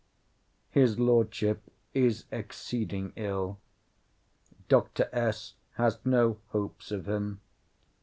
[0.71, 1.61] His Lordship
[1.93, 3.59] is exceeding ill.
[4.67, 5.07] Dr.
[5.13, 5.53] S.
[5.73, 7.39] has no hopes of him.